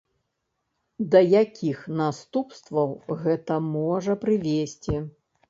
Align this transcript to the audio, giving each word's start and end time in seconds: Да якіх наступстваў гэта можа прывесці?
Да 1.15 1.19
якіх 1.41 1.83
наступстваў 1.99 2.89
гэта 3.23 3.61
можа 3.77 4.19
прывесці? 4.27 5.05